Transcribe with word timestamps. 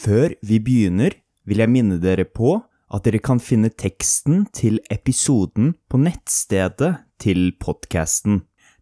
Før 0.00 0.32
vi 0.40 0.56
begynner, 0.64 1.12
vil 1.44 1.60
jeg 1.60 1.68
minne 1.68 1.98
dere 2.00 2.24
på 2.24 2.54
at 2.90 3.04
dere 3.04 3.18
kan 3.20 3.40
finne 3.42 3.68
teksten 3.68 4.46
til 4.56 4.78
episoden 4.88 5.74
på 5.92 5.98
nettstedet 6.00 6.94
til 7.20 7.50
podkasten. 7.60 8.38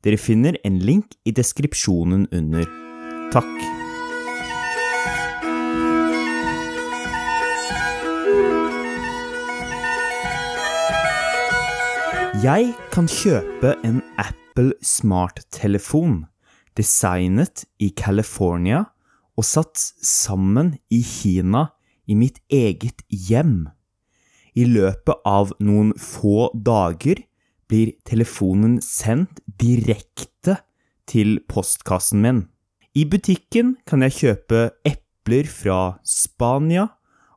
Dere 0.07 0.21
finner 0.21 0.55
en 0.63 0.77
link 0.79 1.17
i 1.27 1.33
deskripsjonen 1.35 2.29
under. 2.31 2.69
Takk. 3.35 3.51
Jeg 12.47 12.71
kan 12.95 13.11
kjøpe 13.11 13.75
en 13.83 13.99
Apple 14.23 14.77
smarttelefon 14.87 16.29
designet 16.79 17.65
i 17.83 17.91
California 17.91 18.85
og 19.39 19.47
satt 19.47 19.79
sammen 20.03 20.75
i 20.91 21.01
Kina 21.07 21.69
i 22.11 22.17
mitt 22.19 22.41
eget 22.51 23.05
hjem. 23.09 23.69
I 24.59 24.67
løpet 24.67 25.23
av 25.29 25.53
noen 25.63 25.93
få 26.01 26.49
dager 26.53 27.23
blir 27.71 27.93
telefonen 28.09 28.79
sendt 28.83 29.43
direkte 29.61 30.59
til 31.09 31.39
postkassen 31.51 32.25
min. 32.25 32.41
I 32.99 33.05
butikken 33.07 33.77
kan 33.87 34.03
jeg 34.03 34.17
kjøpe 34.17 34.63
epler 34.89 35.47
fra 35.47 35.81
Spania 36.03 36.89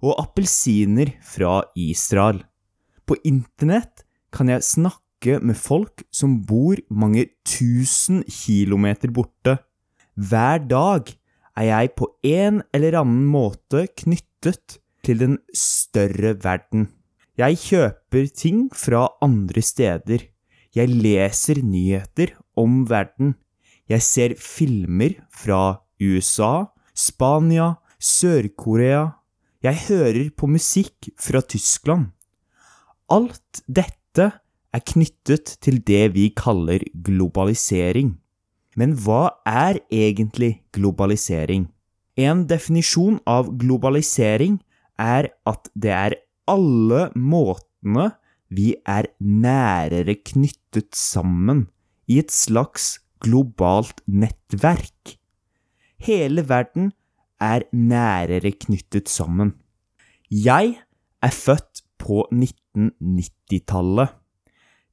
og 0.02 0.18
appelsiner 0.24 1.14
fra 1.22 1.60
Israel. 1.78 2.42
På 3.06 3.20
internett 3.28 4.08
kan 4.34 4.50
jeg 4.50 4.66
snakke 4.66 5.38
med 5.44 5.60
folk 5.60 6.02
som 6.10 6.40
bor 6.48 6.80
mange 6.90 7.28
tusen 7.46 8.24
kilometer 8.26 9.12
borte. 9.14 9.60
Hver 10.18 10.64
dag 10.66 11.12
er 11.62 11.68
jeg 11.70 11.94
på 12.00 12.10
en 12.26 12.62
eller 12.74 12.98
annen 13.02 13.28
måte 13.30 13.86
knyttet 14.02 14.80
til 15.06 15.22
den 15.22 15.38
større 15.54 16.34
verden. 16.42 16.90
Jeg 17.38 17.58
kjøper 17.62 18.28
ting 18.34 18.68
fra 18.76 19.08
andre 19.24 19.62
steder. 19.64 20.26
Jeg 20.76 20.90
leser 20.90 21.62
nyheter 21.64 22.34
om 22.58 22.84
verden. 22.90 23.36
Jeg 23.90 24.02
ser 24.06 24.36
filmer 24.40 25.18
fra 25.34 25.82
USA, 26.02 26.72
Spania, 26.96 27.76
Sør-Korea. 28.02 29.08
Jeg 29.62 29.78
hører 29.88 30.30
på 30.34 30.50
musikk 30.50 31.12
fra 31.22 31.42
Tyskland. 31.42 32.10
Alt 33.12 33.62
dette 33.68 34.32
er 34.72 34.86
knyttet 34.88 35.58
til 35.62 35.82
det 35.84 36.14
vi 36.16 36.30
kaller 36.38 36.84
globalisering. 36.96 38.16
Men 38.80 38.96
hva 38.96 39.36
er 39.48 39.82
egentlig 39.92 40.62
globalisering? 40.76 41.68
En 42.20 42.46
definisjon 42.48 43.20
av 43.28 43.52
globalisering 43.60 44.60
er 45.00 45.32
at 45.48 45.70
det 45.74 45.92
er 45.96 46.16
alle 46.52 47.10
måtene 47.16 48.12
vi 48.52 48.74
er 48.88 49.08
nærere 49.20 50.18
knyttet 50.20 50.92
sammen 50.98 51.66
i 52.12 52.20
et 52.20 52.32
slags 52.36 53.00
globalt 53.24 54.02
nettverk. 54.08 55.16
Hele 56.02 56.44
verden 56.50 56.92
er 57.42 57.66
nærere 57.72 58.52
knyttet 58.52 59.10
sammen. 59.10 59.56
Jeg 60.30 60.78
er 61.22 61.34
født 61.34 61.84
på 62.02 62.26
1990-tallet. 62.32 64.10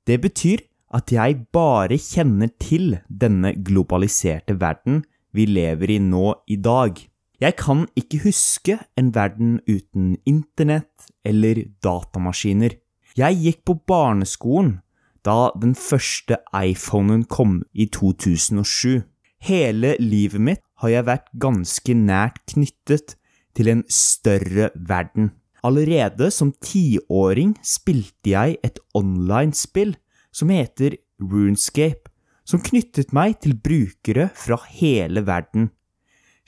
Det 0.06 0.20
betyr 0.20 0.64
at 0.94 1.12
jeg 1.12 1.44
bare 1.52 1.98
kjenner 2.00 2.50
til 2.60 2.96
denne 3.08 3.52
globaliserte 3.64 4.56
verden 4.60 5.02
vi 5.36 5.44
lever 5.48 5.92
i 5.92 6.00
nå 6.00 6.32
i 6.48 6.56
dag. 6.56 6.96
Jeg 7.38 7.56
kan 7.60 7.84
ikke 7.98 8.22
huske 8.24 8.78
en 8.98 9.12
verden 9.14 9.58
uten 9.68 10.16
internett 10.26 11.10
eller 11.24 11.60
datamaskiner. 11.84 12.74
Jeg 13.18 13.40
gikk 13.42 13.64
på 13.68 13.76
barneskolen 13.88 14.78
da 15.26 15.50
den 15.60 15.74
første 15.76 16.38
iPhonen 16.54 17.24
kom 17.28 17.60
i 17.74 17.88
2007. 17.92 19.04
Hele 19.44 19.94
livet 20.00 20.42
mitt 20.42 20.64
har 20.82 20.94
jeg 20.94 21.06
vært 21.06 21.28
ganske 21.42 21.94
nært 21.94 22.40
knyttet 22.50 23.14
til 23.58 23.70
en 23.70 23.84
større 23.90 24.70
verden. 24.74 25.32
Allerede 25.66 26.30
som 26.34 26.52
tiåring 26.62 27.56
spilte 27.66 28.32
jeg 28.32 28.58
et 28.64 28.78
online-spill 28.98 29.96
som 30.34 30.52
heter 30.52 30.96
Runescape, 31.20 32.10
som 32.48 32.62
knyttet 32.64 33.12
meg 33.16 33.38
til 33.44 33.56
brukere 33.60 34.28
fra 34.36 34.58
hele 34.78 35.24
verden. 35.26 35.68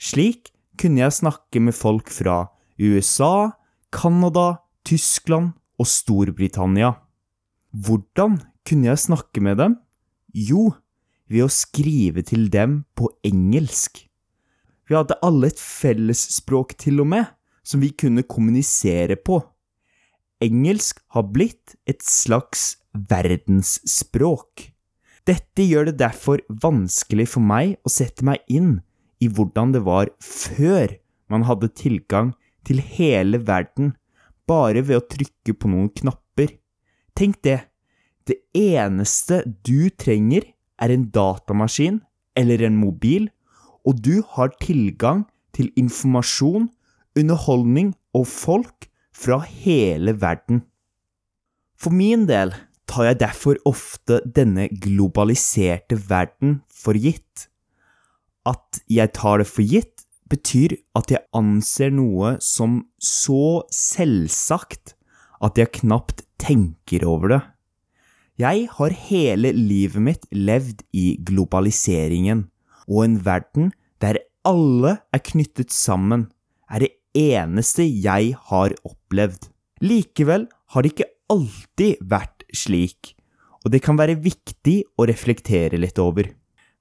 Slik 0.01 0.49
kunne 0.81 1.03
jeg 1.03 1.17
snakke 1.19 1.61
med 1.61 1.77
folk 1.77 2.09
fra 2.09 2.47
USA, 2.81 3.51
Canada, 3.93 4.63
Tyskland 4.87 5.53
og 5.77 5.89
Storbritannia. 5.89 6.95
Hvordan 7.71 8.39
kunne 8.67 8.89
jeg 8.89 9.05
snakke 9.05 9.43
med 9.43 9.59
dem? 9.61 9.77
Jo, 10.33 10.71
ved 11.31 11.45
å 11.45 11.53
skrive 11.53 12.23
til 12.27 12.49
dem 12.51 12.81
på 12.97 13.11
engelsk. 13.27 14.01
Vi 14.89 14.97
hadde 14.97 15.19
alle 15.23 15.51
et 15.51 15.61
fellesspråk 15.61 16.75
til 16.81 16.99
og 17.03 17.11
med, 17.13 17.29
som 17.63 17.79
vi 17.83 17.93
kunne 17.93 18.25
kommunisere 18.27 19.15
på. 19.15 19.37
Engelsk 20.41 20.99
har 21.13 21.29
blitt 21.29 21.77
et 21.87 22.01
slags 22.03 22.80
verdensspråk. 22.93 24.67
Dette 25.27 25.65
gjør 25.65 25.91
det 25.91 25.99
derfor 26.01 26.41
vanskelig 26.49 27.27
for 27.35 27.45
meg 27.45 27.77
å 27.85 27.91
sette 27.93 28.25
meg 28.25 28.41
inn 28.49 28.79
i 29.21 29.29
hvordan 29.29 29.73
det 29.75 29.83
var 29.85 30.09
før 30.23 30.97
man 31.31 31.45
hadde 31.47 31.71
tilgang 31.77 32.33
til 32.67 32.81
hele 32.81 33.41
verden 33.47 33.93
bare 34.49 34.81
ved 34.83 34.99
å 34.99 35.07
trykke 35.13 35.55
på 35.55 35.69
noen 35.71 35.91
knapper. 36.01 36.57
Tenk 37.15 37.39
det, 37.45 37.59
det 38.27 38.41
eneste 38.57 39.43
du 39.65 39.89
trenger 39.93 40.49
er 40.81 40.93
en 40.93 41.07
datamaskin 41.13 42.01
eller 42.37 42.63
en 42.65 42.79
mobil, 42.79 43.29
og 43.85 44.01
du 44.01 44.21
har 44.35 44.53
tilgang 44.61 45.25
til 45.55 45.71
informasjon, 45.79 46.69
underholdning 47.17 47.93
og 48.17 48.27
folk 48.29 48.87
fra 49.15 49.41
hele 49.45 50.15
verden. 50.21 50.63
For 51.77 51.93
min 51.93 52.27
del 52.29 52.53
tar 52.91 53.07
jeg 53.07 53.21
derfor 53.21 53.59
ofte 53.69 54.19
denne 54.35 54.67
globaliserte 54.83 55.97
verden 56.09 56.59
for 56.67 56.97
gitt. 56.99 57.47
At 58.47 58.81
jeg 58.91 59.13
tar 59.15 59.41
det 59.41 59.47
for 59.49 59.63
gitt, 59.63 60.03
betyr 60.31 60.77
at 60.95 61.11
jeg 61.11 61.23
anser 61.35 61.91
noe 61.93 62.35
som 62.43 62.81
så 63.03 63.63
selvsagt 63.75 64.95
at 65.41 65.59
jeg 65.59 65.73
knapt 65.81 66.23
tenker 66.41 67.05
over 67.07 67.35
det. 67.35 67.41
Jeg 68.41 68.67
har 68.73 68.95
hele 69.09 69.51
livet 69.53 70.01
mitt 70.01 70.25
levd 70.33 70.81
i 70.97 71.13
globaliseringen, 71.27 72.47
og 72.87 73.03
en 73.05 73.17
verden 73.25 73.71
der 74.01 74.21
alle 74.47 74.97
er 75.13 75.21
knyttet 75.21 75.73
sammen, 75.75 76.29
er 76.71 76.87
det 76.87 76.93
eneste 77.17 77.85
jeg 77.85 78.33
har 78.49 78.73
opplevd. 78.87 79.51
Likevel 79.83 80.47
har 80.73 80.81
det 80.81 80.93
ikke 80.95 81.11
alltid 81.31 82.01
vært 82.07 82.40
slik, 82.55 83.15
og 83.65 83.73
det 83.73 83.81
kan 83.85 83.99
være 83.99 84.19
viktig 84.21 84.81
å 84.97 85.05
reflektere 85.09 85.79
litt 85.79 85.99
over. 86.01 86.31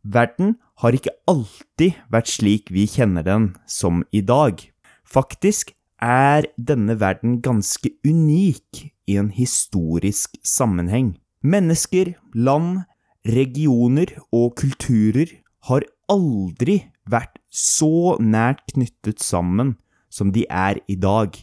Verden 0.02 0.56
har 0.80 0.96
ikke 0.96 1.12
alltid 1.28 1.98
vært 2.12 2.30
slik 2.32 2.70
vi 2.72 2.86
kjenner 2.88 3.26
den 3.26 3.50
som 3.68 4.00
i 4.16 4.22
dag. 4.24 4.62
Faktisk 5.04 5.74
er 6.00 6.48
denne 6.56 6.96
verden 7.00 7.40
ganske 7.44 7.92
unik 8.06 8.86
i 9.10 9.18
en 9.20 9.28
historisk 9.34 10.38
sammenheng. 10.46 11.18
Mennesker, 11.44 12.14
land, 12.32 12.86
regioner 13.28 14.14
og 14.32 14.56
kulturer 14.60 15.28
har 15.68 15.84
aldri 16.08 16.80
vært 17.10 17.36
så 17.52 18.16
nært 18.20 18.64
knyttet 18.72 19.20
sammen 19.20 19.76
som 20.10 20.32
de 20.32 20.46
er 20.48 20.80
i 20.88 20.96
dag. 20.96 21.36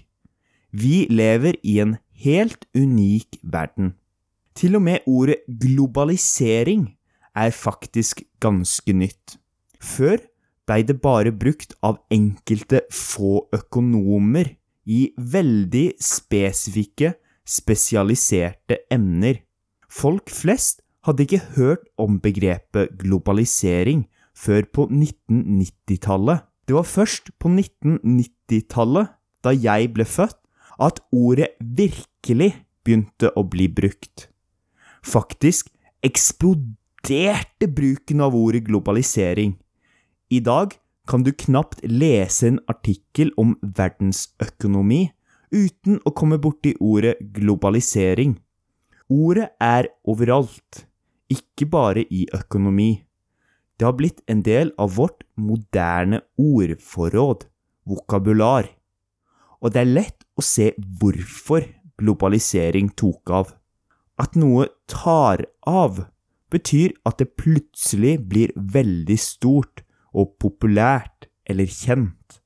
Vi 0.72 1.06
lever 1.10 1.58
i 1.64 1.78
en 1.84 1.98
helt 2.24 2.66
unik 2.76 3.40
verden. 3.44 3.94
Til 4.58 4.74
og 4.74 4.82
med 4.82 5.06
ordet 5.06 5.44
globalisering 5.62 6.88
er 7.38 7.52
faktisk 7.54 8.24
ganske 8.42 8.94
nytt. 8.94 9.36
Før 9.78 10.18
blei 10.66 10.82
det 10.82 10.96
bare 11.04 11.30
brukt 11.30 11.76
av 11.86 12.00
enkelte 12.10 12.82
få 12.90 13.44
økonomer 13.54 14.50
i 14.90 15.12
veldig 15.18 15.92
spesifikke, 16.02 17.12
spesialiserte 17.46 18.80
emner. 18.92 19.44
Folk 19.94 20.34
flest 20.34 20.82
hadde 21.06 21.28
ikke 21.28 21.44
hørt 21.56 21.86
om 22.02 22.18
begrepet 22.24 22.96
globalisering 22.98 24.08
før 24.34 24.66
på 24.74 24.88
1990-tallet. 24.90 26.42
Det 26.66 26.76
var 26.76 26.88
først 26.90 27.30
på 27.38 27.52
1990-tallet, 27.54 29.14
da 29.46 29.54
jeg 29.54 29.94
ble 29.94 30.08
født, 30.10 30.40
at 30.82 31.00
ordet 31.14 31.54
virkelig 31.62 32.56
begynte 32.82 33.32
å 33.38 33.46
bli 33.46 33.70
brukt. 33.70 34.28
Faktisk 35.04 35.70
eksploderte 36.06 37.68
bruken 37.68 38.22
av 38.22 38.36
ordet 38.36 38.66
globalisering. 38.68 39.56
I 40.30 40.40
dag 40.40 40.76
kan 41.08 41.24
du 41.24 41.32
knapt 41.32 41.84
lese 41.88 42.48
en 42.52 42.60
artikkel 42.68 43.32
om 43.40 43.56
verdensøkonomi 43.62 45.08
uten 45.56 46.02
å 46.04 46.12
komme 46.12 46.40
borti 46.44 46.74
ordet 46.84 47.16
globalisering. 47.34 48.36
Ordet 49.08 49.54
er 49.64 49.88
overalt, 50.04 50.84
ikke 51.32 51.68
bare 51.72 52.04
i 52.12 52.26
økonomi. 52.36 53.06
Det 53.78 53.86
har 53.88 53.96
blitt 53.96 54.20
en 54.28 54.42
del 54.44 54.74
av 54.82 54.98
vårt 54.98 55.24
moderne 55.40 56.20
ordforråd, 56.42 57.46
vokabular. 57.88 58.68
Og 59.62 59.72
det 59.74 59.84
er 59.84 59.94
lett 59.94 60.26
å 60.36 60.44
se 60.44 60.74
hvorfor 61.00 61.64
globalisering 61.98 62.92
tok 63.00 63.32
av. 63.32 63.54
At 64.18 64.36
noe 64.36 64.68
tar 64.90 65.46
av, 65.68 66.08
betyr 66.50 66.96
at 67.06 67.20
det 67.22 67.36
plutselig 67.38 68.18
blir 68.30 68.54
veldig 68.56 69.18
stort 69.20 69.84
og 70.16 70.38
populært 70.42 71.28
eller 71.48 71.70
kjent. 71.70 72.40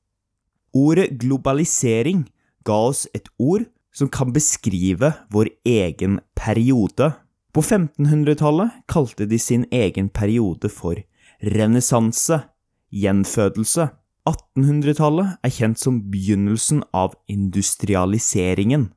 Ordet 0.76 1.18
globalisering 1.22 2.26
ga 2.68 2.78
oss 2.92 3.06
et 3.16 3.28
ord 3.40 3.68
som 3.96 4.10
kan 4.12 4.32
beskrive 4.34 5.14
vår 5.32 5.52
egen 5.68 6.20
periode. 6.36 7.12
På 7.52 7.62
1500-tallet 7.62 8.84
kalte 8.88 9.28
de 9.28 9.40
sin 9.40 9.66
egen 9.72 10.10
periode 10.10 10.72
for 10.72 11.00
renessanse, 11.44 12.44
gjenfødelse. 12.92 13.90
1800-tallet 14.30 15.38
er 15.44 15.52
kjent 15.52 15.82
som 15.82 16.00
begynnelsen 16.12 16.84
av 16.94 17.18
industrialiseringen. 17.32 18.92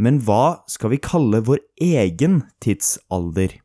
Men 0.00 0.20
hva 0.24 0.64
skal 0.70 0.94
vi 0.94 1.00
kalle 1.02 1.42
vår 1.44 1.60
egen 1.80 2.42
tidsalder? 2.64 3.58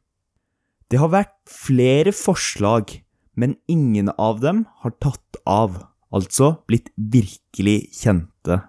Det 0.88 1.00
har 1.01 1.12
vært 1.12 1.35
flere 1.51 2.13
forslag, 2.15 2.91
men 3.35 3.57
ingen 3.68 4.12
av 4.18 4.41
dem 4.44 4.65
har 4.83 4.95
tatt 5.03 5.39
av, 5.47 5.81
altså 6.12 6.57
blitt 6.68 6.91
virkelig 6.95 7.91
kjente. 7.95 8.62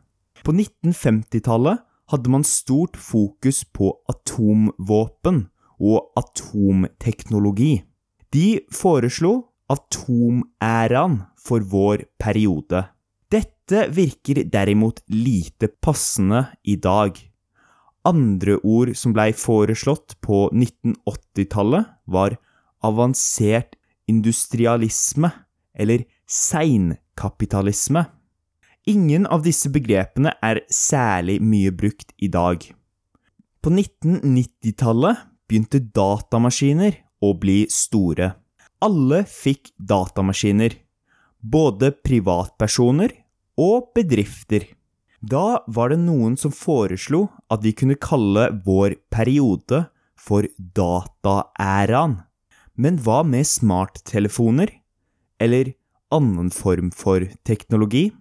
På 0.43 0.55
1950-tallet 0.55 1.85
hadde 2.09 2.33
man 2.33 2.47
stort 2.47 2.97
fokus 2.97 3.63
på 3.75 3.93
atomvåpen 4.11 5.47
og 5.79 6.11
atomteknologi. 6.19 7.83
De 8.35 8.61
foreslo 8.75 9.49
atomæraen 9.73 11.21
for 11.39 11.65
vår 11.65 12.07
periode. 12.21 12.87
Dette 13.29 13.89
virker 13.93 14.45
derimot 14.49 15.03
lite 15.13 15.69
passende 15.69 16.47
i 16.65 16.79
dag. 16.81 17.13
Andre 18.09 18.57
ord 18.65 18.95
som 18.97 19.13
blei 19.13 19.33
foreslått 19.37 20.17
på 20.25 20.47
1980-tallet, 20.55 21.89
var 22.09 22.39
avansert 22.85 23.77
industrialisme 24.09 25.31
eller 25.77 26.07
seinkapitalisme. 26.29 28.07
Ingen 28.89 29.27
av 29.29 29.45
disse 29.45 29.69
begrepene 29.73 30.33
er 30.41 30.63
særlig 30.73 31.39
mye 31.45 31.73
brukt 31.77 32.15
i 32.17 32.31
dag. 32.33 32.63
På 33.61 33.73
1990-tallet 33.75 35.27
begynte 35.49 35.83
datamaskiner 35.83 36.97
å 37.21 37.35
bli 37.37 37.65
store. 37.73 38.33
Alle 38.85 39.25
fikk 39.29 39.73
datamaskiner, 39.77 40.77
både 41.43 41.91
privatpersoner 41.93 43.13
og 43.59 43.91
bedrifter. 43.97 44.65
Da 45.21 45.65
var 45.67 45.91
det 45.91 45.99
noen 46.05 46.37
som 46.39 46.55
foreslo 46.55 47.27
at 47.51 47.65
vi 47.65 47.73
kunne 47.75 47.99
kalle 47.99 48.49
vår 48.65 48.95
periode 49.11 49.89
for 50.15 50.47
dataæraen. 50.57 52.21
Men 52.79 53.01
hva 53.03 53.25
med 53.27 53.47
smarttelefoner? 53.47 54.71
Eller 55.43 55.75
annen 56.15 56.51
form 56.55 56.93
for 56.95 57.27
teknologi? 57.43 58.13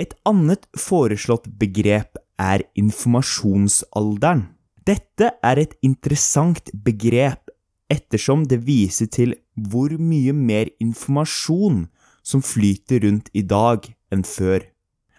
Et 0.00 0.14
annet 0.24 0.64
foreslått 0.78 1.50
begrep 1.60 2.16
er 2.38 2.64
informasjonsalderen. 2.78 4.46
Dette 4.88 5.34
er 5.44 5.60
et 5.60 5.74
interessant 5.84 6.70
begrep 6.72 7.50
ettersom 7.92 8.46
det 8.48 8.62
viser 8.64 9.10
til 9.12 9.34
hvor 9.68 9.92
mye 10.00 10.32
mer 10.32 10.70
informasjon 10.80 11.84
som 12.24 12.44
flyter 12.44 13.04
rundt 13.04 13.28
i 13.36 13.42
dag 13.44 13.84
enn 14.12 14.24
før. 14.24 14.64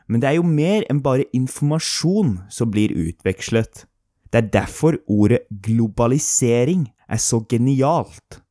Men 0.10 0.22
det 0.22 0.32
er 0.32 0.40
jo 0.40 0.48
mer 0.48 0.86
enn 0.90 1.04
bare 1.06 1.28
informasjon 1.38 2.40
som 2.50 2.72
blir 2.74 2.94
utvekslet. 2.98 3.86
Det 4.34 4.42
er 4.42 4.52
derfor 4.54 4.98
ordet 5.10 5.44
globalisering 5.50 6.88
er 7.10 7.22
så 7.22 7.44
genialt. 7.50 8.42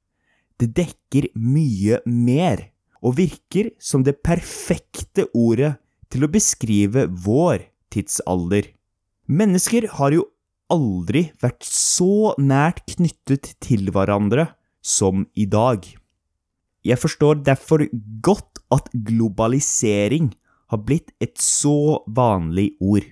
Det 0.59 0.71
dekker 0.75 1.31
mye 1.39 2.01
mer, 2.07 2.71
og 3.03 3.19
virker 3.19 3.71
som 3.79 4.03
det 4.07 4.19
perfekte 4.27 5.29
ordet 5.35 5.77
til 6.11 6.27
å 6.27 6.31
beskrive 6.33 7.07
vår 7.27 7.69
tidsalder. 7.95 8.73
Mennesker 9.29 9.87
har 9.99 10.15
jo 10.15 10.25
aldri 10.73 11.29
vært 11.43 11.63
så 11.67 12.35
nært 12.41 12.85
knyttet 12.97 13.55
til 13.65 13.91
hverandre 13.95 14.49
som 14.83 15.27
i 15.39 15.47
dag. 15.47 15.85
Jeg 16.87 16.99
forstår 17.03 17.43
derfor 17.47 17.85
godt 18.25 18.63
at 18.75 18.91
globalisering 18.93 20.33
har 20.69 20.79
blitt 20.85 21.11
et 21.21 21.39
så 21.41 22.05
vanlig 22.07 22.77
ord. 22.81 23.05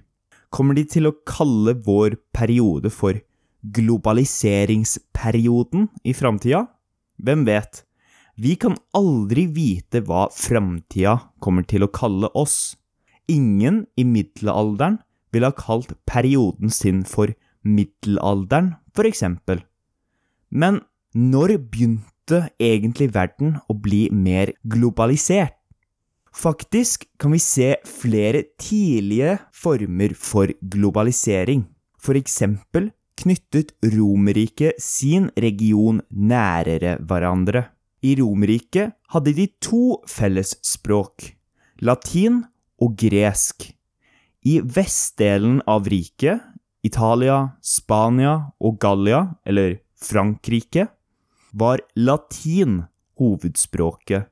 Kommer 0.52 0.74
de 0.76 0.84
til 0.88 1.06
å 1.08 1.16
kalle 1.28 1.74
vår 1.84 2.16
periode 2.36 2.90
for 2.92 3.12
globaliseringsperioden 3.76 5.88
i 6.06 6.12
framtida? 6.14 6.66
Hvem 7.18 7.44
vet? 7.48 7.84
Vi 8.36 8.56
kan 8.60 8.76
aldri 8.96 9.46
vite 9.48 10.00
hva 10.04 10.28
framtida 10.32 11.18
kommer 11.40 11.62
til 11.64 11.82
å 11.86 11.92
kalle 11.92 12.28
oss. 12.36 12.76
Ingen 13.32 13.86
i 13.96 14.04
middelalderen 14.04 14.98
ville 15.32 15.46
ha 15.50 15.54
kalt 15.56 15.92
perioden 16.08 16.70
sin 16.70 17.04
for 17.08 17.28
middelalderen, 17.66 18.74
for 18.94 19.04
eksempel. 19.08 19.60
Men 20.50 20.80
når 21.16 21.56
begynte 21.72 22.50
egentlig 22.60 23.14
verden 23.16 23.56
å 23.68 23.74
bli 23.74 24.10
mer 24.12 24.52
globalisert? 24.68 25.56
Faktisk 26.36 27.06
kan 27.18 27.32
vi 27.32 27.38
se 27.40 27.70
flere 27.88 28.42
tidlige 28.60 29.38
former 29.56 30.12
for 30.14 30.52
globalisering. 30.60 31.64
For 31.96 32.18
eksempel 32.18 32.90
knyttet 33.16 33.72
Romerriket 33.94 34.76
sin 34.82 35.30
region 35.40 36.02
nærere 36.10 36.98
hverandre. 37.00 37.64
I 38.04 38.12
Romerriket 38.20 38.92
hadde 39.14 39.32
de 39.32 39.48
to 39.64 39.96
fellesspråk, 40.06 41.32
latin 41.80 42.42
og 42.84 42.92
gresk. 43.00 43.70
I 44.44 44.60
vestdelen 44.60 45.62
av 45.66 45.88
riket, 45.88 46.44
Italia, 46.84 47.56
Spania 47.64 48.52
og 48.60 48.76
Gallia, 48.78 49.24
eller 49.48 49.80
Frankrike, 49.96 50.86
var 51.56 51.80
latin 51.96 52.82
hovedspråket, 53.18 54.28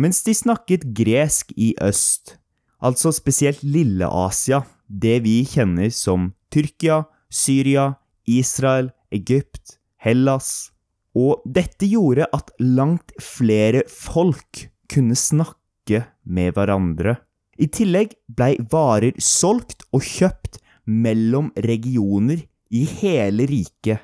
mens 0.00 0.22
de 0.24 0.34
snakket 0.36 0.86
gresk 0.96 1.52
i 1.56 1.74
øst, 1.82 2.36
altså 2.80 3.12
spesielt 3.12 3.62
Lille-Asia, 3.62 4.62
det 4.88 5.20
vi 5.26 5.40
kjenner 5.44 5.92
som 5.94 6.30
Tyrkia, 6.52 7.02
Syria, 7.30 7.92
Israel, 8.26 8.90
Egypt, 9.12 9.76
Hellas 10.00 10.70
Og 11.14 11.42
dette 11.44 11.88
gjorde 11.90 12.28
at 12.32 12.52
langt 12.62 13.12
flere 13.18 13.82
folk 13.90 14.68
kunne 14.90 15.16
snakke 15.18 16.04
med 16.22 16.54
hverandre. 16.54 17.16
I 17.58 17.66
tillegg 17.66 18.14
blei 18.30 18.54
varer 18.70 19.18
solgt 19.18 19.82
og 19.90 20.06
kjøpt 20.06 20.60
mellom 20.86 21.50
regioner 21.66 22.44
i 22.70 22.84
hele 23.00 23.48
riket. 23.50 23.98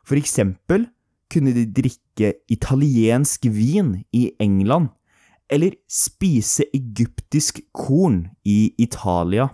For 0.00 0.16
eksempel 0.16 0.88
kunne 1.30 1.52
de 1.54 1.66
drikke 1.68 2.32
italiensk 2.50 3.44
vin 3.52 3.98
i 4.16 4.30
England, 4.40 4.88
eller 5.50 5.74
spise 5.90 6.66
egyptisk 6.76 7.60
korn 7.76 8.24
i 8.46 8.72
Italia. 8.78 9.50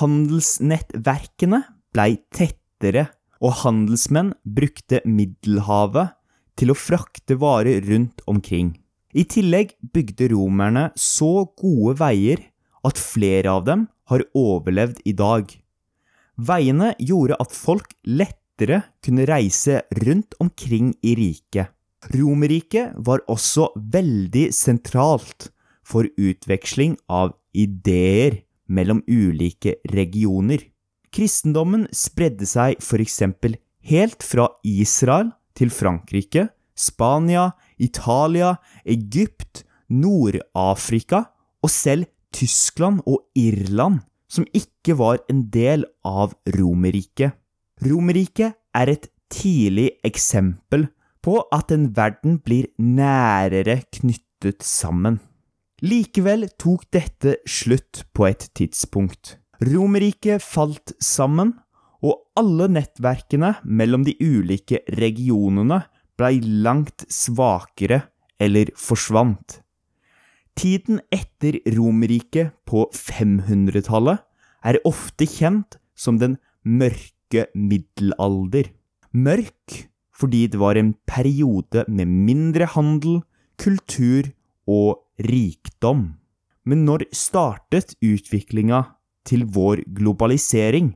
Handelsnettverkene 0.00 1.62
blei 1.94 2.16
tettere, 2.34 3.08
og 3.40 3.52
handelsmenn 3.64 4.32
brukte 4.44 5.02
Middelhavet 5.04 6.14
til 6.56 6.72
å 6.72 6.78
frakte 6.78 7.36
varer 7.40 7.84
rundt 7.84 8.22
omkring. 8.28 8.74
I 9.16 9.24
tillegg 9.28 9.74
bygde 9.92 10.30
romerne 10.32 10.88
så 10.96 11.46
gode 11.56 11.96
veier 12.00 12.42
at 12.86 13.00
flere 13.00 13.52
av 13.52 13.64
dem 13.68 13.86
har 14.12 14.24
overlevd 14.36 15.02
i 15.08 15.14
dag. 15.16 15.48
Veiene 16.36 16.92
gjorde 17.00 17.38
at 17.40 17.52
folk 17.56 17.94
lettere 18.04 18.82
kunne 19.04 19.24
reise 19.28 19.82
rundt 20.04 20.36
omkring 20.40 20.92
i 21.04 21.16
riket. 21.18 21.72
Romerriket 22.14 22.94
var 23.02 23.24
også 23.30 23.70
veldig 23.76 24.48
sentralt 24.54 25.50
for 25.86 26.06
utveksling 26.18 26.96
av 27.10 27.34
ideer 27.56 28.42
mellom 28.68 29.02
ulike 29.06 29.76
regioner. 29.92 30.60
Kristendommen 31.14 31.86
spredde 31.94 32.46
seg 32.48 32.82
for 32.84 33.02
eksempel 33.02 33.56
helt 33.86 34.26
fra 34.26 34.48
Israel 34.66 35.32
til 35.56 35.70
Frankrike, 35.72 36.48
Spania, 36.76 37.50
Italia, 37.78 38.56
Egypt, 38.84 39.64
Nord-Afrika 39.88 41.24
og 41.64 41.72
selv 41.72 42.10
Tyskland 42.34 43.00
og 43.06 43.22
Irland, 43.38 44.02
som 44.28 44.44
ikke 44.52 44.98
var 44.98 45.22
en 45.30 45.46
del 45.54 45.86
av 46.04 46.34
Romerriket. 46.58 47.32
Romerriket 47.86 48.58
er 48.76 48.92
et 48.92 49.08
tidlig 49.32 49.92
eksempel 50.04 50.88
på 51.26 51.40
at 51.50 51.72
en 51.74 51.88
verden 51.96 52.38
blir 52.38 52.68
nærere 52.78 53.80
knyttet 53.90 54.62
sammen. 54.62 55.18
Likevel 55.82 56.46
tok 56.56 56.86
dette 56.94 57.40
slutt 57.50 58.04
på 58.14 58.28
et 58.30 58.46
tidspunkt. 58.56 59.34
Romerriket 59.60 60.44
falt 60.44 60.94
sammen, 61.02 61.56
og 62.04 62.22
alle 62.38 62.68
nettverkene 62.70 63.56
mellom 63.64 64.04
de 64.06 64.14
ulike 64.20 64.82
regionene 65.00 65.80
blei 66.16 66.38
langt 66.40 67.06
svakere 67.12 68.04
eller 68.40 68.70
forsvant. 68.78 69.60
Tiden 70.56 71.02
etter 71.12 71.58
Romerriket 71.74 72.54
på 72.68 72.86
500-tallet 72.94 74.22
er 74.64 74.80
ofte 74.88 75.26
kjent 75.28 75.80
som 75.98 76.20
den 76.20 76.38
mørke 76.64 77.48
middelalder. 77.56 78.70
Mørk 79.12 79.82
fordi 80.16 80.46
det 80.52 80.60
var 80.60 80.78
en 80.80 80.94
periode 81.08 81.84
med 81.88 82.08
mindre 82.08 82.68
handel, 82.72 83.20
kultur 83.60 84.30
og 84.66 85.02
rikdom. 85.20 86.16
Men 86.66 86.84
når 86.88 87.06
startet 87.14 87.94
utviklinga 88.02 88.82
til 89.28 89.44
vår 89.52 89.84
globalisering? 89.96 90.94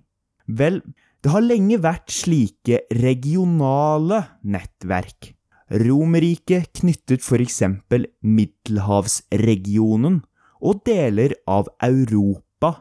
Vel, 0.49 0.81
det 1.21 1.31
har 1.35 1.45
lenge 1.45 1.79
vært 1.83 2.11
slike 2.15 2.81
regionale 2.97 4.25
nettverk. 4.43 5.35
Romerriket 5.71 6.73
knyttet 6.81 7.23
for 7.23 7.39
eksempel 7.43 8.09
Middelhavsregionen 8.27 10.23
og 10.61 10.83
deler 10.89 11.37
av 11.47 11.69
Europa 11.85 12.73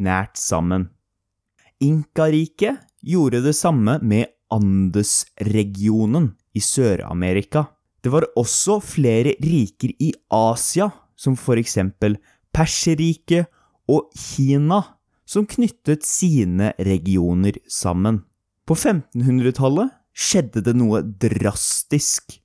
nært 0.00 0.38
sammen. 0.40 0.88
Inkariket 1.84 2.80
gjorde 3.04 3.42
det 3.44 3.54
samme 3.58 3.98
med 4.02 4.32
Andesregionen 4.54 6.32
i 6.56 6.62
Sør-Amerika. 6.62 7.66
Det 8.02 8.12
var 8.12 8.26
også 8.38 8.78
flere 8.84 9.34
riker 9.42 9.92
i 10.00 10.12
Asia, 10.30 10.90
som 11.18 11.36
for 11.36 11.58
eksempel 11.60 12.16
Perserriket 12.54 13.48
og 13.90 14.08
Kina, 14.16 14.82
som 15.28 15.46
knyttet 15.48 16.06
sine 16.06 16.72
regioner 16.78 17.58
sammen. 17.68 18.22
På 18.64 18.76
1500-tallet 18.76 19.92
skjedde 20.16 20.62
det 20.64 20.74
noe 20.76 21.02
drastisk. 21.02 22.38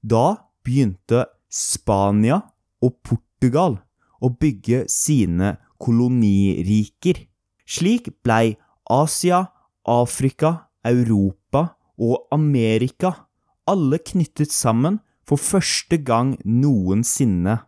Da 0.00 0.36
begynte 0.66 1.26
Spania 1.52 2.40
og 2.84 2.96
Portugal 3.06 3.78
å 4.22 4.30
bygge 4.32 4.84
sine 4.90 5.56
koloniriker. 5.82 7.20
Slik 7.66 8.10
blei 8.24 8.56
Asia, 8.90 9.46
Afrika, 9.86 10.68
Europa 10.86 11.68
og 11.98 12.28
Amerika 12.34 13.12
alle 13.66 13.98
knyttet 13.98 14.52
sammen 14.54 15.00
for 15.26 15.40
første 15.40 15.98
gang 15.98 16.36
noensinne. 16.44 17.58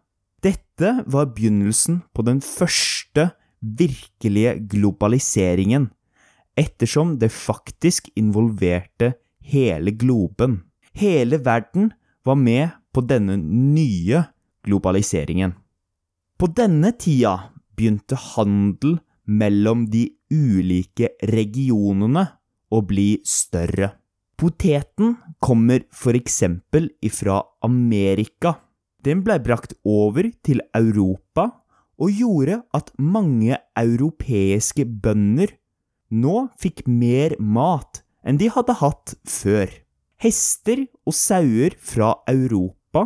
Dette 0.42 1.02
var 1.10 1.32
begynnelsen 1.34 2.02
på 2.14 2.22
den 2.22 2.40
første 2.44 3.30
virkelige 3.58 4.54
globaliseringen, 4.70 5.88
ettersom 6.58 7.16
det 7.18 7.32
faktisk 7.34 8.10
involverte 8.18 9.16
hele 9.42 9.90
globen. 9.98 10.62
Hele 10.94 11.40
verden 11.44 11.92
var 12.26 12.38
med 12.38 12.70
på 12.94 13.02
denne 13.02 13.36
nye 13.38 14.22
globaliseringen. 14.66 15.56
På 16.38 16.46
denne 16.46 16.92
tida 16.94 17.50
begynte 17.74 18.18
handel 18.34 18.98
mellom 19.26 19.88
de 19.90 20.06
ulike 20.30 21.10
regionene 21.26 22.28
å 22.70 22.82
bli 22.84 23.18
større. 23.26 23.92
Poteten 24.38 25.16
kommer 25.42 25.82
for 25.90 26.14
eksempel 26.14 26.90
ifra 27.02 27.40
Amerika. 27.64 28.54
Den 29.02 29.24
blei 29.26 29.38
brakt 29.42 29.74
over 29.86 30.28
til 30.46 30.62
Europa 30.76 31.48
og 31.98 32.14
gjorde 32.14 32.60
at 32.74 32.92
mange 32.98 33.58
europeiske 33.78 34.86
bønder 34.86 35.56
nå 36.14 36.46
fikk 36.60 36.86
mer 36.86 37.34
mat 37.40 38.02
enn 38.22 38.38
de 38.40 38.48
hadde 38.54 38.78
hatt 38.80 39.16
før. 39.26 39.68
Hester 40.18 40.86
og 41.06 41.14
sauer 41.14 41.74
fra 41.78 42.14
Europa 42.30 43.04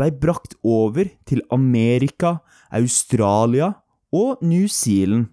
blei 0.00 0.10
brakt 0.16 0.56
over 0.64 1.08
til 1.28 1.42
Amerika, 1.52 2.38
Australia 2.72 3.74
og 4.12 4.40
New 4.40 4.66
Zealand. 4.68 5.28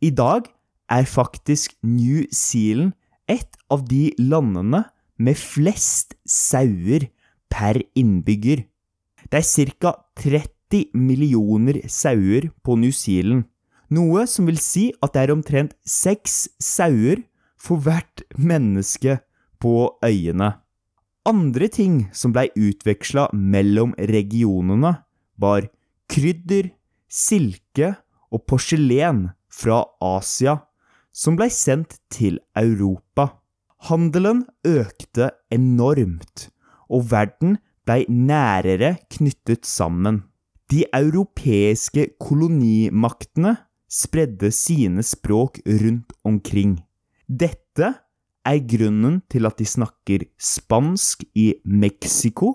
I 0.00 0.10
dag 0.10 0.48
er 0.88 1.04
faktisk 1.04 1.76
New 1.82 2.24
Zealand 2.32 2.94
et 3.28 3.58
av 3.72 3.84
de 3.88 4.10
landene 4.18 4.84
med 5.18 5.38
flest 5.38 6.14
sauer 6.28 7.08
per 7.52 7.80
innbygger. 7.98 8.64
Det 9.30 9.42
er 9.42 9.72
ca. 9.80 9.94
30 10.16 10.92
millioner 10.94 11.80
sauer 11.90 12.50
på 12.64 12.76
New 12.78 12.92
Zealand, 12.94 13.46
noe 13.90 14.26
som 14.26 14.48
vil 14.50 14.58
si 14.58 14.90
at 15.02 15.14
det 15.14 15.26
er 15.26 15.34
omtrent 15.34 15.74
seks 15.86 16.46
sauer 16.62 17.22
for 17.58 17.82
hvert 17.82 18.24
menneske 18.38 19.18
på 19.62 19.74
øyene. 20.04 20.56
Andre 21.26 21.68
ting 21.72 22.06
som 22.14 22.34
blei 22.34 22.48
utveksla 22.54 23.28
mellom 23.34 23.94
regionene, 23.98 24.94
var 25.36 25.66
krydder, 26.08 26.70
silke 27.10 27.96
og 28.32 28.44
porselen 28.48 29.26
fra 29.52 29.82
Asia, 30.00 30.60
som 31.16 31.36
blei 31.38 31.48
sendt 31.52 31.96
til 32.12 32.38
Europa. 32.58 33.30
Handelen 33.88 34.44
økte 34.66 35.30
enormt, 35.52 36.50
og 36.92 37.08
verden 37.10 37.56
blei 37.86 38.04
nærere 38.08 38.96
knyttet 39.12 39.64
sammen. 39.66 40.24
De 40.68 40.84
europeiske 40.92 42.08
kolonimaktene 42.20 43.54
spredde 43.88 44.50
sine 44.50 45.04
språk 45.06 45.60
rundt 45.66 46.12
omkring. 46.26 46.80
Dette 47.26 47.92
er 48.46 48.62
grunnen 48.70 49.20
til 49.30 49.46
at 49.46 49.58
de 49.58 49.66
snakker 49.66 50.26
spansk 50.38 51.24
i 51.34 51.52
Mexico 51.64 52.52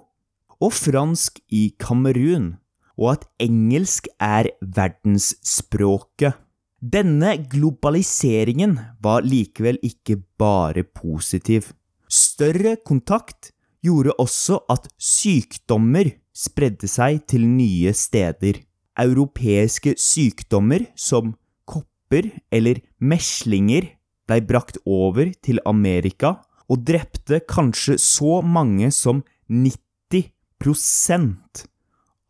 og 0.62 0.74
fransk 0.76 1.40
i 1.50 1.72
Kamerun, 1.80 2.54
og 3.00 3.16
at 3.16 3.26
engelsk 3.42 4.08
er 4.20 4.52
verdensspråket. 4.62 6.36
Denne 6.82 7.36
globaliseringen 7.46 8.80
var 9.06 9.22
likevel 9.22 9.78
ikke 9.86 10.16
bare 10.42 10.82
positiv. 10.82 11.78
Større 12.10 12.74
kontakt 12.82 13.54
gjorde 13.86 14.18
også 14.18 14.66
at 14.66 14.90
sykdommer 14.98 16.10
spredde 16.34 16.90
seg 16.90 17.22
til 17.30 17.46
nye 17.46 17.94
steder. 17.94 18.66
Europeiske 18.98 19.94
sykdommer 20.02 20.90
som 20.98 21.38
kopper 21.70 22.34
eller 22.50 22.82
meslinger 22.98 23.86
blei 24.26 24.42
brakt 24.42 24.82
over 24.82 25.30
til 25.46 25.62
Amerika 25.70 26.42
og 26.66 26.82
drepte 26.88 27.44
kanskje 27.46 28.00
så 28.02 28.42
mange 28.42 28.90
som 28.96 29.22
90% 29.54 31.62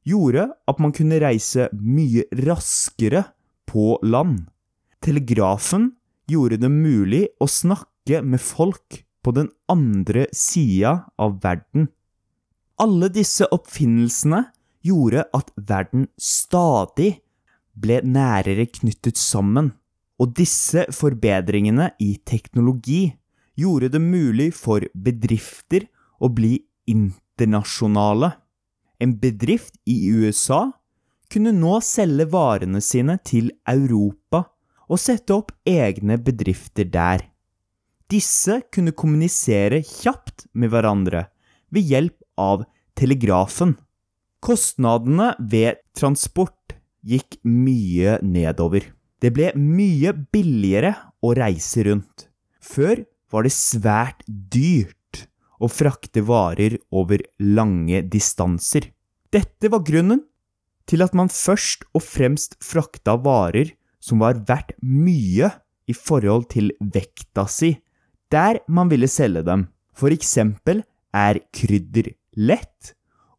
gjorde 0.07 0.50
at 0.69 0.79
man 0.83 0.93
kunne 0.95 1.19
reise 1.24 1.69
mye 1.74 2.25
raskere 2.45 3.25
på 3.69 3.98
land. 4.03 4.45
Telegrafen 5.03 5.91
gjorde 6.29 6.60
det 6.62 6.72
mulig 6.72 7.25
å 7.43 7.48
snakke 7.50 8.22
med 8.24 8.41
folk 8.43 9.03
på 9.24 9.33
den 9.36 9.50
andre 9.72 10.27
sida 10.36 11.05
av 11.19 11.39
verden. 11.43 11.88
Alle 12.81 13.07
disse 13.13 13.48
oppfinnelsene 13.53 14.43
gjorde 14.83 15.24
at 15.36 15.51
verden 15.55 16.07
stadig 16.19 17.22
ble 17.74 18.01
nærere 18.03 18.65
knyttet 18.69 19.17
sammen, 19.17 19.72
og 20.19 20.36
disse 20.38 20.86
forbedringene 20.93 21.93
i 22.03 22.15
teknologi 22.25 23.13
gjorde 23.60 23.89
det 23.93 24.01
mulig 24.01 24.51
for 24.55 24.83
bedrifter 24.93 25.88
å 26.19 26.29
bli 26.33 26.57
internasjonale. 26.89 28.33
En 29.03 29.17
bedrift 29.19 29.75
i 29.89 29.98
USA 30.07 30.69
kunne 31.33 31.51
nå 31.55 31.79
selge 31.83 32.27
varene 32.31 32.79
sine 32.83 33.17
til 33.25 33.50
Europa 33.67 34.45
og 34.88 35.01
sette 35.01 35.36
opp 35.36 35.51
egne 35.67 36.19
bedrifter 36.22 36.88
der. 36.88 37.25
Disse 38.12 38.62
kunne 38.72 38.93
kommunisere 38.95 39.81
kjapt 39.83 40.45
med 40.53 40.72
hverandre 40.72 41.25
ved 41.74 41.89
hjelp 41.89 42.19
av 42.39 42.65
telegrafen. 43.00 43.74
Kostnadene 44.43 45.33
ved 45.39 45.81
transport 45.98 46.75
gikk 47.03 47.39
mye 47.48 48.19
nedover. 48.24 48.86
Det 49.19 49.31
ble 49.36 49.53
mye 49.57 50.12
billigere 50.36 50.93
å 51.24 51.31
reise 51.36 51.86
rundt. 51.88 52.27
Før 52.60 53.05
var 53.33 53.48
det 53.48 53.55
svært 53.55 54.22
dyrt 54.27 54.98
å 55.63 55.70
frakte 55.72 56.24
varer 56.27 56.75
over 56.91 57.24
lange 57.39 58.03
distanser. 58.12 58.89
Dette 59.32 59.72
var 59.72 59.86
grunnen 59.88 60.25
til 60.89 61.03
at 61.05 61.15
man 61.15 61.32
først 61.32 61.86
og 61.96 62.03
fremst 62.03 62.58
frakta 62.63 63.15
varer 63.24 63.72
som 64.03 64.20
var 64.24 64.41
verdt 64.48 64.75
mye 64.84 65.50
i 65.88 65.96
forhold 65.96 66.50
til 66.51 66.72
vekta 66.79 67.48
si, 67.48 67.77
der 68.32 68.60
man 68.67 68.91
ville 68.91 69.08
selge 69.08 69.46
dem. 69.48 69.67
For 69.96 70.12
eksempel 70.12 70.84
er 71.13 71.39
krydder 71.55 72.12
lett 72.36 72.93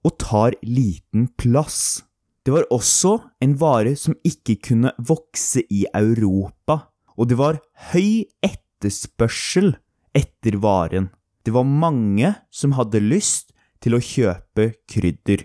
og 0.05 0.17
tar 0.23 0.57
liten 0.63 1.29
plass. 1.41 2.05
Det 2.45 2.53
var 2.53 2.69
også 2.73 3.17
en 3.45 3.55
vare 3.61 3.95
som 3.97 4.17
ikke 4.25 4.59
kunne 4.69 4.93
vokse 5.01 5.65
i 5.73 5.85
Europa, 5.97 6.93
og 7.17 7.31
det 7.31 7.39
var 7.41 7.61
høy 7.93 8.27
etterspørsel 8.45 9.73
etter 10.15 10.59
varen. 10.61 11.09
Det 11.45 11.53
var 11.53 11.69
mange 11.69 12.33
som 12.51 12.73
hadde 12.79 13.03
lyst 13.05 13.53
til 13.85 13.97
å 13.97 14.03
kjøpe 14.03 14.71
krydder. 14.89 15.45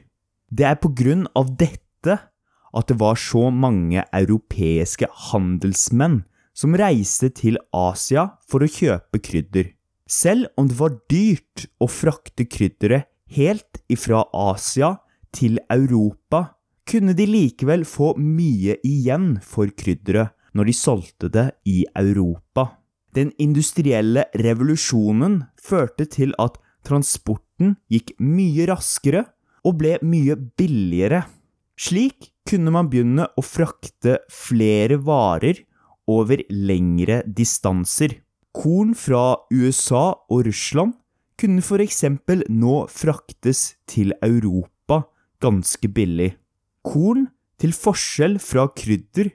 Det 0.50 0.66
er 0.66 0.80
på 0.80 0.94
grunn 0.96 1.28
av 1.38 1.52
dette 1.60 2.16
at 2.70 2.88
det 2.90 3.00
var 3.02 3.20
så 3.20 3.50
mange 3.52 4.06
europeiske 4.16 5.10
handelsmenn 5.30 6.22
som 6.56 6.76
reiste 6.78 7.30
til 7.36 7.60
Asia 7.76 8.30
for 8.50 8.64
å 8.64 8.72
kjøpe 8.72 9.22
krydder. 9.24 9.74
Selv 10.10 10.50
om 10.58 10.70
det 10.70 10.80
var 10.80 10.96
dyrt 11.12 11.68
å 11.84 11.90
frakte 11.92 12.48
krydderet 12.50 13.10
helt 13.36 13.84
ifra 13.92 14.24
Asia 14.34 14.96
til 15.36 15.60
Europa, 15.70 16.56
kunne 16.90 17.14
de 17.14 17.28
likevel 17.30 17.86
få 17.86 18.16
mye 18.18 18.80
igjen 18.88 19.36
for 19.46 19.70
krydderet 19.70 20.34
når 20.58 20.72
de 20.72 20.74
solgte 20.74 21.30
det 21.30 21.46
i 21.70 21.84
Europa. 21.94 22.79
Den 23.16 23.32
industrielle 23.42 24.28
revolusjonen 24.38 25.42
førte 25.58 26.06
til 26.10 26.36
at 26.42 26.60
transporten 26.86 27.76
gikk 27.92 28.14
mye 28.22 28.68
raskere 28.70 29.26
og 29.66 29.80
ble 29.82 29.98
mye 30.06 30.38
billigere. 30.38 31.24
Slik 31.80 32.32
kunne 32.50 32.74
man 32.74 32.90
begynne 32.92 33.28
å 33.38 33.44
frakte 33.46 34.20
flere 34.34 35.00
varer 35.04 35.64
over 36.10 36.42
lengre 36.50 37.22
distanser. 37.26 38.20
Korn 38.56 38.96
fra 38.98 39.38
USA 39.54 40.12
og 40.30 40.48
Russland 40.48 40.96
kunne 41.40 41.64
for 41.64 41.82
eksempel 41.84 42.44
nå 42.52 42.84
fraktes 42.92 43.76
til 43.88 44.12
Europa 44.26 45.04
ganske 45.44 45.88
billig. 45.88 46.34
Korn, 46.84 47.30
til 47.60 47.74
forskjell 47.76 48.38
fra 48.40 48.70
krydder, 48.72 49.34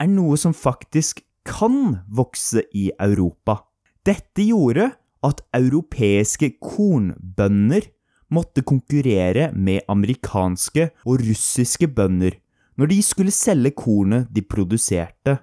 er 0.00 0.08
noe 0.08 0.36
som 0.40 0.54
faktisk 0.56 1.20
kan 1.46 2.00
vokse 2.08 2.64
i 2.76 2.90
Europa. 3.00 3.60
Dette 4.06 4.44
gjorde 4.44 4.90
at 5.26 5.42
europeiske 5.56 6.54
kornbønder 6.62 7.88
måtte 8.30 8.62
konkurrere 8.64 9.50
med 9.52 9.84
amerikanske 9.90 10.90
og 11.04 11.20
russiske 11.26 11.90
bønder 11.90 12.38
når 12.80 12.92
de 12.92 13.00
skulle 13.04 13.34
selge 13.34 13.74
kornet 13.76 14.28
de 14.32 14.42
produserte. 14.46 15.36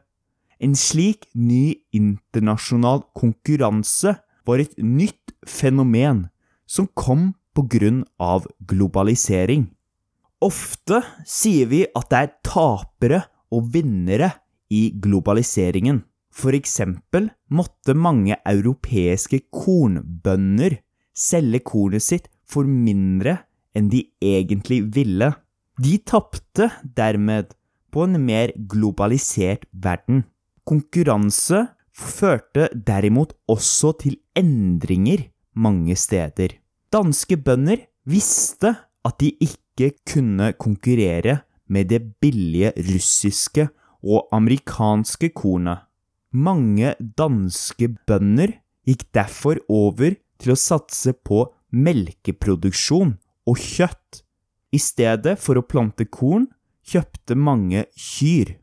En 0.57 0.73
slik 0.73 1.27
ny 1.37 1.75
internasjonal 1.93 3.03
konkurranse 3.17 4.15
var 4.47 4.63
et 4.63 4.73
nytt 4.81 5.35
fenomen 5.45 6.25
som 6.65 6.87
kom 6.97 7.35
på 7.53 7.67
grunn 7.69 8.01
av 8.17 8.47
globalisering. 8.69 9.67
Ofte 10.41 11.01
sier 11.25 11.69
vi 11.69 11.83
at 11.97 12.09
det 12.09 12.23
er 12.23 12.33
tapere 12.45 13.21
og 13.53 13.69
vinnere 13.73 14.31
i 14.69 14.91
globaliseringen. 15.01 16.03
For 16.31 16.53
eksempel 16.53 17.31
måtte 17.49 17.95
mange 17.97 18.37
europeiske 18.45 19.45
kornbønder 19.53 20.77
selge 21.17 21.63
kornet 21.65 22.05
sitt 22.05 22.27
for 22.47 22.67
mindre 22.69 23.39
enn 23.77 23.89
de 23.91 24.03
egentlig 24.21 24.83
ville. 24.95 25.31
De 25.77 25.97
tapte 26.05 26.69
dermed 26.97 27.53
på 27.93 28.05
en 28.05 28.19
mer 28.21 28.53
globalisert 28.69 29.65
verden. 29.71 30.25
Konkurranse 30.67 31.63
førte 31.97 32.67
derimot 32.73 33.33
også 33.49 33.93
til 34.03 34.17
endringer 34.37 35.25
mange 35.57 35.95
steder. 35.97 36.53
Danske 36.93 37.37
bønder 37.41 37.81
visste 38.07 38.75
at 39.05 39.17
de 39.21 39.33
ikke 39.43 39.93
kunne 40.07 40.51
konkurrere 40.59 41.39
med 41.69 41.89
det 41.89 42.01
billige 42.21 42.71
russiske 42.77 43.67
og 44.03 44.27
amerikanske 44.35 45.31
kornet. 45.35 45.83
Mange 46.31 46.93
danske 46.99 47.89
bønder 48.07 48.57
gikk 48.87 49.07
derfor 49.15 49.59
over 49.71 50.17
til 50.37 50.53
å 50.53 50.59
satse 50.59 51.13
på 51.25 51.45
melkeproduksjon 51.73 53.15
og 53.47 53.59
kjøtt. 53.61 54.21
I 54.75 54.79
stedet 54.81 55.37
for 55.39 55.57
å 55.59 55.65
plante 55.65 56.05
korn 56.05 56.49
kjøpte 56.87 57.35
mange 57.39 57.85
kyr. 57.95 58.57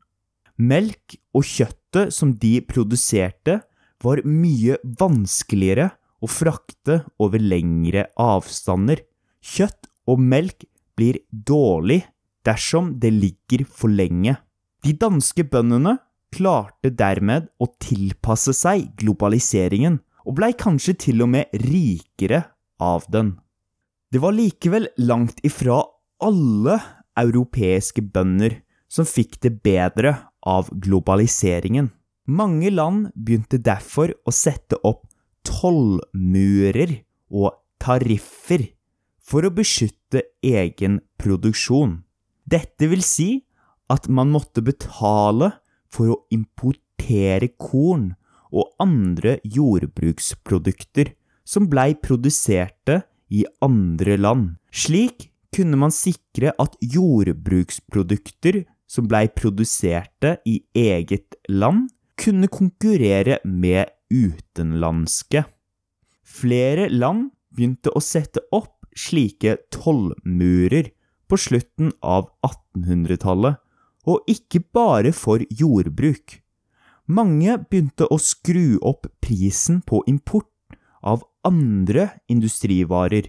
Melk 0.61 1.16
og 1.35 1.47
kjøttet 1.49 2.14
som 2.14 2.35
de 2.38 2.59
produserte, 2.62 3.62
var 4.05 4.20
mye 4.29 4.77
vanskeligere 5.01 5.88
å 6.20 6.29
frakte 6.29 7.01
over 7.23 7.40
lengre 7.40 8.07
avstander. 8.20 9.01
Kjøtt 9.40 9.88
og 10.11 10.20
melk 10.20 10.66
blir 10.99 11.23
dårlig 11.31 12.03
dersom 12.44 12.92
det 13.01 13.14
ligger 13.14 13.64
for 13.64 13.92
lenge. 13.92 14.37
De 14.85 14.92
danske 15.01 15.47
bøndene 15.49 15.97
klarte 16.35 16.90
dermed 16.92 17.47
å 17.62 17.70
tilpasse 17.81 18.53
seg 18.57 18.90
globaliseringen, 19.01 20.01
og 20.25 20.37
blei 20.38 20.53
kanskje 20.57 20.97
til 21.07 21.25
og 21.25 21.31
med 21.35 21.57
rikere 21.64 22.42
av 22.83 23.07
den. 23.12 23.35
Det 24.12 24.20
var 24.20 24.37
likevel 24.37 24.90
langt 25.01 25.40
ifra 25.44 25.81
alle 26.25 26.79
europeiske 27.18 28.05
bønder 28.14 28.59
som 28.92 29.09
fikk 29.09 29.40
det 29.44 29.57
bedre 29.64 30.14
av 30.44 30.68
globaliseringen. 30.70 31.90
Mange 32.29 32.70
land 32.73 33.11
begynte 33.14 33.61
derfor 33.61 34.12
å 34.25 34.33
sette 34.33 34.79
opp 34.85 35.07
tollmurer 35.44 37.01
og 37.33 37.57
tariffer 37.83 38.68
for 39.25 39.44
å 39.44 39.53
beskytte 39.53 40.25
egen 40.44 41.01
produksjon. 41.20 41.99
Dette 42.44 42.88
vil 42.88 43.05
si 43.05 43.44
at 43.92 44.09
man 44.09 44.33
måtte 44.33 44.64
betale 44.64 45.53
for 45.92 46.14
å 46.14 46.20
importere 46.35 47.51
korn 47.61 48.12
og 48.55 48.70
andre 48.83 49.38
jordbruksprodukter 49.44 51.12
som 51.44 51.68
blei 51.70 51.92
produserte 51.99 53.03
i 53.35 53.44
andre 53.64 54.16
land. 54.20 54.55
Slik 54.73 55.29
kunne 55.55 55.79
man 55.79 55.92
sikre 55.94 56.55
at 56.61 56.77
jordbruksprodukter 56.83 58.64
som 58.90 59.09
blei 59.11 59.27
produserte 59.33 60.38
i 60.47 60.61
eget 60.77 61.37
land, 61.51 61.88
kunne 62.14 62.47
konkurrere 62.47 63.40
med 63.44 63.90
utenlandske. 64.12 65.42
Flere 66.23 66.87
land 66.92 67.33
begynte 67.55 67.90
å 67.90 68.03
sette 68.03 68.44
opp 68.55 68.87
slike 68.94 69.57
tollmurer 69.75 70.92
på 71.27 71.38
slutten 71.40 71.90
av 72.07 72.29
1800-tallet, 72.47 73.59
og 74.05 74.25
ikke 74.31 74.62
bare 74.75 75.12
for 75.17 75.43
jordbruk. 75.51 76.40
Mange 77.07 77.59
begynte 77.69 78.09
å 78.09 78.19
skru 78.21 78.79
opp 78.81 79.09
prisen 79.25 79.83
på 79.85 80.03
import 80.09 80.49
av 81.05 81.25
andre 81.45 82.09
industrivarer, 82.33 83.29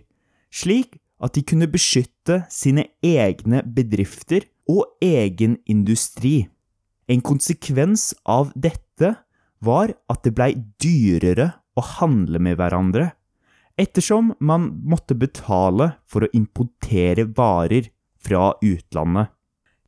slik 0.51 0.99
at 1.23 1.35
de 1.35 1.43
kunne 1.47 1.67
beskytte 1.71 2.43
sine 2.51 2.87
egne 3.03 3.61
bedrifter 3.65 4.47
og 4.71 4.87
egen 5.03 5.57
industri. 5.67 6.47
En 7.11 7.21
konsekvens 7.21 8.13
av 8.23 8.51
dette 8.55 9.13
var 9.63 9.93
at 10.11 10.23
det 10.25 10.33
blei 10.35 10.53
dyrere 10.81 11.51
å 11.75 11.83
handle 11.99 12.39
med 12.39 12.57
hverandre, 12.59 13.11
ettersom 13.75 14.31
man 14.39 14.69
måtte 14.87 15.17
betale 15.19 15.91
for 16.07 16.25
å 16.25 16.31
importere 16.35 17.27
varer 17.35 17.91
fra 18.23 18.53
utlandet. 18.63 19.31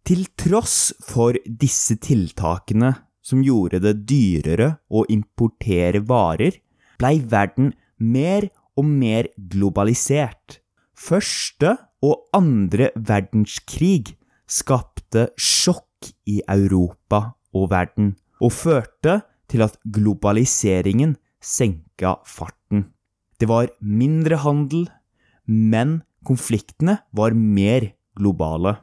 Til 0.07 0.21
tross 0.39 0.93
for 1.03 1.35
disse 1.43 1.97
tiltakene 1.99 2.93
som 3.19 3.41
gjorde 3.43 3.81
det 3.83 4.05
dyrere 4.07 4.69
å 4.87 5.01
importere 5.11 5.99
varer, 6.07 6.55
blei 6.95 7.17
verden 7.19 7.73
mer 7.99 8.47
og 8.79 8.87
mer 8.87 9.27
globalisert. 9.51 10.61
Første 10.95 11.73
og 11.99 12.31
andre 12.39 12.93
verdenskrig 12.95 14.15
skapte 14.47 15.27
sjokk 15.35 16.13
i 16.23 16.39
Europa 16.55 17.33
og 17.51 17.67
verden, 17.75 18.15
og 18.39 18.55
førte 18.55 19.19
til 19.51 19.67
at 19.67 19.75
globaliseringen 19.83 21.17
senka 21.43 22.15
farten. 22.23 22.93
Det 23.43 23.51
var 23.51 23.73
mindre 23.83 24.39
handel, 24.39 24.87
men 25.43 25.99
konfliktene 26.23 27.01
var 27.11 27.35
mer 27.35 27.91
globale. 28.15 28.77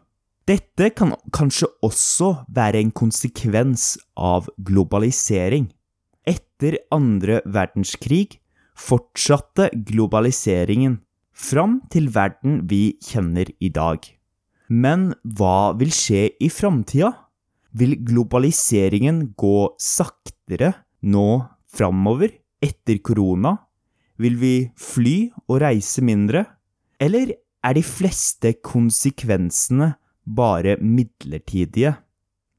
Dette 0.45 0.91
kan 0.93 1.15
kanskje 1.33 1.71
også 1.81 2.27
være 2.53 2.83
en 2.85 2.91
konsekvens 2.93 3.95
av 4.13 4.51
globalisering. 4.61 5.71
Etter 6.29 6.77
andre 6.93 7.39
verdenskrig 7.49 8.37
fortsatte 8.77 9.71
globaliseringen 9.89 10.99
fram 11.33 11.79
til 11.89 12.11
verden 12.13 12.61
vi 12.69 12.99
kjenner 13.01 13.49
i 13.57 13.73
dag. 13.73 14.05
Men 14.69 15.15
hva 15.25 15.73
vil 15.81 15.93
skje 15.97 16.29
i 16.37 16.53
framtida? 16.53 17.15
Vil 17.73 17.97
globaliseringen 18.05 19.33
gå 19.41 19.73
saktere 19.81 20.75
nå 21.01 21.41
framover, 21.73 22.37
etter 22.61 23.01
korona? 23.01 23.57
Vil 24.21 24.37
vi 24.37 24.55
fly 24.77 25.33
og 25.49 25.63
reise 25.65 26.05
mindre? 26.05 26.45
Eller 27.01 27.33
er 27.65 27.75
de 27.77 27.83
fleste 27.85 28.59
konsekvensene 28.61 29.95
bare 30.25 30.77
midlertidige? 30.81 31.95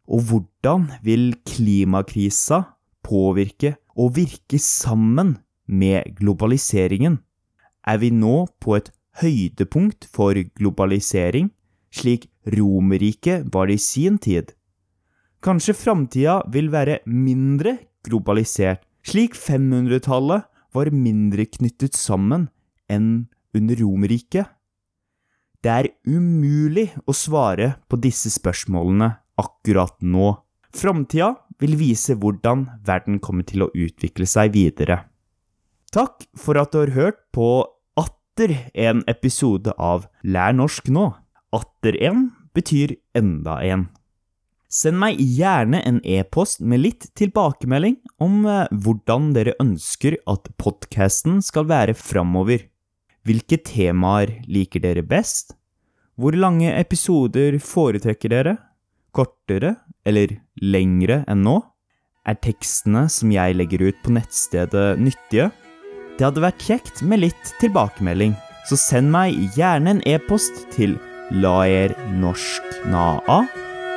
Og 0.06 0.22
hvordan 0.30 0.90
vil 1.04 1.34
klimakrisa 1.48 2.62
påvirke 3.04 3.76
og 3.98 4.16
virke 4.18 4.60
sammen 4.62 5.38
med 5.68 6.16
globaliseringen? 6.20 7.20
Er 7.86 7.98
vi 8.02 8.10
nå 8.10 8.46
på 8.62 8.78
et 8.78 8.92
høydepunkt 9.22 10.08
for 10.12 10.38
globalisering, 10.58 11.52
slik 11.94 12.30
Romerriket 12.46 13.48
var 13.54 13.72
i 13.72 13.78
sin 13.78 14.18
tid? 14.18 14.52
Kanskje 15.42 15.78
framtida 15.78 16.42
vil 16.52 16.72
være 16.74 17.00
mindre 17.06 17.78
globalisert, 18.06 18.82
slik 19.06 19.38
500-tallet 19.38 20.46
var 20.74 20.92
mindre 20.92 21.46
knyttet 21.46 21.96
sammen 21.98 22.50
enn 22.90 23.28
under 23.56 23.78
Romerriket? 23.80 24.50
Det 25.66 25.74
er 25.74 25.88
umulig 26.06 26.92
å 27.10 27.14
svare 27.18 27.72
på 27.90 27.98
disse 27.98 28.30
spørsmålene 28.30 29.08
akkurat 29.42 29.96
nå. 30.06 30.36
Framtida 30.78 31.32
vil 31.58 31.74
vise 31.80 32.14
hvordan 32.22 32.68
verden 32.86 33.18
kommer 33.18 33.48
til 33.50 33.66
å 33.66 33.72
utvikle 33.74 34.28
seg 34.30 34.54
videre. 34.54 35.00
Takk 35.90 36.28
for 36.38 36.62
at 36.62 36.70
du 36.70 36.84
har 36.84 36.94
hørt 36.94 37.18
på 37.34 37.66
atter 37.98 38.54
en 38.78 39.02
episode 39.10 39.74
av 39.82 40.06
Lær 40.22 40.54
norsk 40.54 40.92
nå. 40.94 41.08
Atter 41.56 41.98
en 42.12 42.28
betyr 42.54 43.00
enda 43.18 43.58
en. 43.66 43.88
Send 44.70 45.00
meg 45.02 45.18
gjerne 45.18 45.82
en 45.88 45.98
e-post 46.06 46.62
med 46.62 46.84
litt 46.84 47.10
tilbakemelding 47.18 47.98
om 48.22 48.46
eh, 48.46 48.70
hvordan 48.70 49.32
dere 49.34 49.58
ønsker 49.64 50.20
at 50.30 50.52
podkasten 50.62 51.42
skal 51.42 51.66
være 51.72 51.98
framover. 51.98 52.68
Hvilke 53.26 53.58
temaer 53.66 54.36
liker 54.46 54.84
dere 54.84 55.02
best? 55.02 55.56
Hvor 56.16 56.32
lange 56.38 56.70
episoder 56.78 57.58
foretrekker 57.60 58.30
dere? 58.30 58.58
Kortere 59.16 59.76
eller 60.06 60.28
lengre 60.62 61.24
enn 61.28 61.42
nå? 61.48 61.62
Er 62.26 62.36
tekstene 62.42 63.10
som 63.10 63.32
jeg 63.34 63.56
legger 63.58 63.82
ut 63.90 63.96
på 64.06 64.12
nettstedet 64.14 65.00
nyttige? 65.02 65.50
Det 66.16 66.26
hadde 66.26 66.42
vært 66.46 66.64
kjekt 66.64 67.02
med 67.04 67.20
litt 67.26 67.54
tilbakemelding, 67.60 68.34
så 68.70 68.76
send 68.80 69.12
meg 69.14 69.36
gjerne 69.58 69.90
en 69.98 70.04
e-post 70.08 70.54
til 70.74 70.98
laernorsknaa 71.34 73.40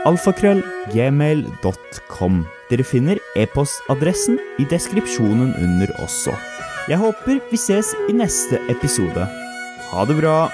alfakrøllgmail.com. 0.09 2.45
Dere 2.69 2.85
finner 2.85 3.19
e-postadressen 3.37 4.39
i 4.61 4.65
deskripsjonen 4.69 5.55
under 5.61 5.89
også. 6.05 6.58
Jeg 6.89 6.99
håper 6.99 7.41
vi 7.51 7.57
ses 7.61 7.91
i 8.09 8.15
neste 8.17 8.57
episode. 8.73 9.27
Ha 9.91 10.05
det 10.09 10.17
bra! 10.17 10.49